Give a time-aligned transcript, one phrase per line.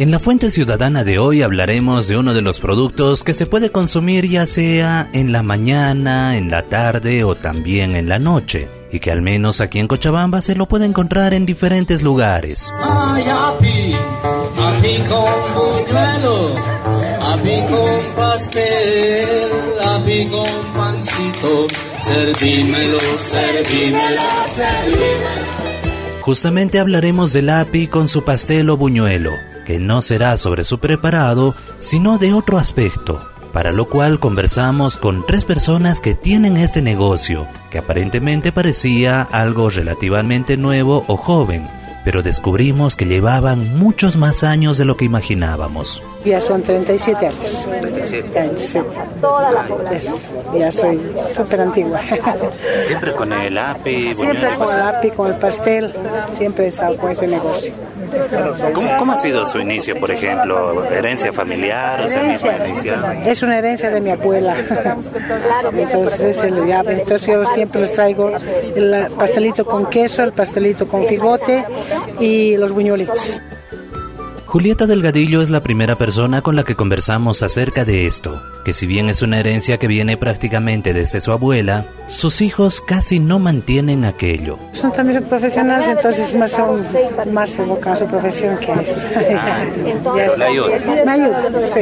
[0.00, 3.70] En la Fuente Ciudadana de hoy hablaremos de uno de los productos que se puede
[3.70, 8.98] consumir ya sea en la mañana, en la tarde o también en la noche y
[8.98, 12.72] que al menos aquí en Cochabamba se lo puede encontrar en diferentes lugares.
[12.82, 13.94] Ay, api,
[14.58, 16.54] api con buñuelo,
[17.34, 19.50] api con pastel,
[19.86, 21.66] api con pancito,
[22.02, 24.22] servímelo, servímelo,
[24.56, 25.60] servímelo.
[26.22, 29.32] Justamente hablaremos del api con su pastel o buñuelo,
[29.70, 35.24] que no será sobre su preparado, sino de otro aspecto, para lo cual conversamos con
[35.24, 41.68] tres personas que tienen este negocio, que aparentemente parecía algo relativamente nuevo o joven,
[42.04, 46.02] pero descubrimos que llevaban muchos más años de lo que imaginábamos.
[46.24, 47.70] Ya son 37 años.
[47.80, 48.78] 37 años, sí.
[50.58, 51.00] Ya soy
[51.34, 52.00] súper antigua.
[52.84, 55.92] Siempre con el api, Siempre con el api, con el pastel,
[56.36, 57.74] siempre he estado con ese negocio.
[58.74, 60.84] ¿Cómo, ¿Cómo, ha sido su inicio, por ejemplo?
[60.84, 63.18] ¿Herencia familiar o sea, misma herencia?
[63.24, 64.56] Es una herencia de mi abuela.
[65.72, 68.32] Entonces, es el, ya, entonces yo siempre les traigo
[68.74, 71.64] el pastelito con queso, el pastelito con figote
[72.20, 73.40] y los buñuelitos.
[74.50, 78.84] Julieta Delgadillo es la primera persona con la que conversamos acerca de esto, que si
[78.88, 84.04] bien es una herencia que viene prácticamente desde su abuela, sus hijos casi no mantienen
[84.04, 84.58] aquello.
[84.72, 86.80] Son también profesionales, entonces más, son,
[87.32, 89.20] más se evocan a su profesión que a esta.
[89.36, 89.64] Ah.
[91.06, 91.80] Me ayuda, sí.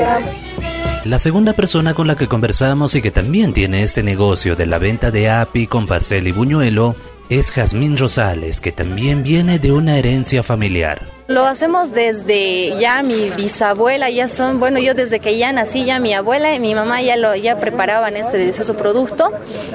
[1.04, 4.76] La segunda persona con la que conversamos y que también tiene este negocio de la
[4.76, 6.96] venta de api con pastel y buñuelo
[7.28, 11.17] es Jazmín Rosales, que también viene de una herencia familiar.
[11.28, 16.00] Lo hacemos desde ya mi bisabuela, ya son, bueno, yo desde que ya nací, ya
[16.00, 19.30] mi abuela y mi mamá ya lo ya preparaban este delicioso producto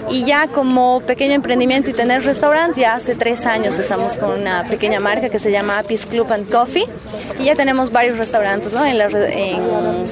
[0.09, 4.63] y ya como pequeño emprendimiento y tener restaurante, ya hace tres años estamos con una
[4.63, 6.87] pequeña marca que se llama Apis Club and Coffee
[7.39, 8.83] y ya tenemos varios restaurantes ¿no?
[8.83, 10.05] en, la, en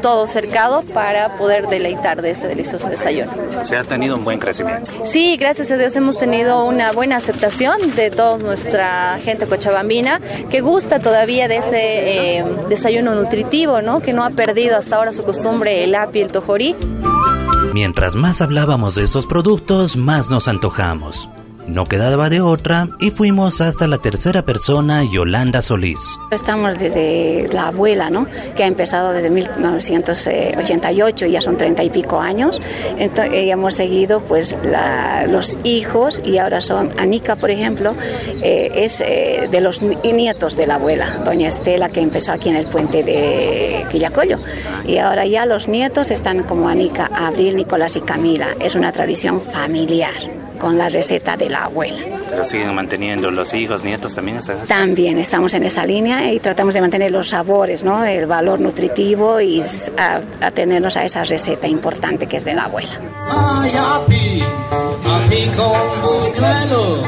[0.00, 3.30] todo cercado para poder deleitar de este delicioso desayuno.
[3.62, 4.90] Se ha tenido un buen crecimiento.
[5.04, 10.18] Sí, gracias a Dios hemos tenido una buena aceptación de toda nuestra gente cochabambina
[10.48, 13.98] que gusta gusta todavía de este eh, desayuno nutritivo, ¿no?
[13.98, 16.76] Que no ha perdido hasta ahora su costumbre el api, el tojorí.
[17.74, 21.28] Mientras más hablábamos de estos productos, más nos antojamos.
[21.68, 26.18] No quedaba de otra y fuimos hasta la tercera persona, Yolanda Solís.
[26.30, 28.26] Estamos desde la abuela, ¿no?
[28.56, 32.58] Que ha empezado desde 1988, ya son treinta y pico años.
[32.96, 34.56] Entonces, eh, hemos seguido pues
[35.28, 37.94] los hijos y ahora son, Anica, por ejemplo,
[38.42, 42.56] eh, es eh, de los nietos de la abuela, doña Estela, que empezó aquí en
[42.56, 44.38] el puente de Quillacollo.
[44.86, 48.48] Y ahora ya los nietos están como Anica, Abril, Nicolás y Camila.
[48.58, 51.98] Es una tradición familiar con la receta de la abuela.
[52.28, 54.38] Pero siguen manteniendo los hijos, nietos también.
[54.66, 58.04] También estamos en esa línea y tratamos de mantener los sabores, ¿no?
[58.04, 59.62] el valor nutritivo y
[60.40, 62.90] atenernos a, a esa receta importante que es de la abuela.
[63.30, 64.42] Ay, api,
[65.04, 67.02] api con buñuelo,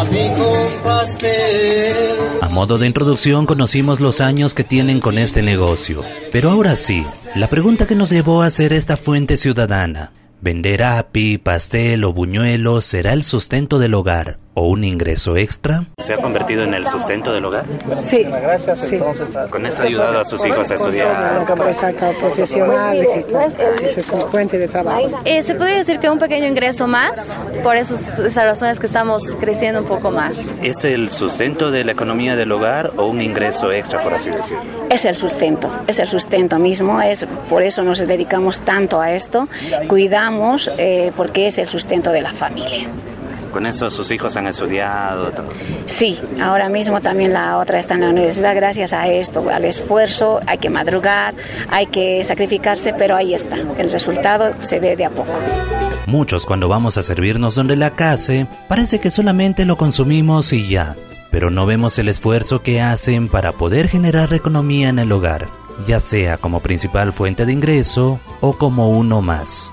[0.00, 2.16] api con pastel.
[2.40, 6.04] A modo de introducción conocimos los años que tienen con este negocio.
[6.32, 10.12] Pero ahora sí, la pregunta que nos llevó a hacer esta fuente ciudadana.
[10.40, 15.86] ¿Vender api, pastel o buñuelo será el sustento del hogar o un ingreso extra?
[15.98, 17.64] ¿Se ha convertido en el sustento del hogar?
[18.00, 18.26] Sí,
[18.74, 18.98] sí.
[19.50, 21.44] ¿Con eso ha ayudado a sus hijos a estudiar?
[21.46, 23.40] Como sacado profesionales y todo.
[23.80, 25.20] Ese es un fuente de trabajo.
[25.24, 29.36] Eh, se podría decir que un pequeño ingreso más, por eso, esas razones que estamos
[29.38, 30.54] creciendo un poco más.
[30.60, 34.62] ¿Es el sustento de la economía del hogar o un ingreso extra, por así decirlo?
[34.90, 39.48] Es el sustento, es el sustento mismo, es por eso nos dedicamos tanto a esto,
[39.86, 42.88] cuidamos eh, porque es el sustento de la familia.
[43.58, 45.32] ¿Con eso sus hijos han estudiado?
[45.84, 50.38] Sí, ahora mismo también la otra está en la universidad gracias a esto, al esfuerzo,
[50.46, 51.34] hay que madrugar,
[51.68, 55.32] hay que sacrificarse, pero ahí está, el resultado se ve de a poco.
[56.06, 60.94] Muchos cuando vamos a servirnos donde la case, parece que solamente lo consumimos y ya,
[61.32, 65.48] pero no vemos el esfuerzo que hacen para poder generar economía en el hogar,
[65.84, 69.72] ya sea como principal fuente de ingreso o como uno más.